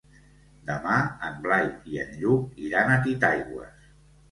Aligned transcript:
Demà 0.69 0.95
en 1.27 1.37
Blai 1.43 1.69
i 1.93 2.01
en 2.05 2.17
Lluc 2.23 2.59
iran 2.71 2.97
a 2.97 2.99
Titaigües. 3.07 3.89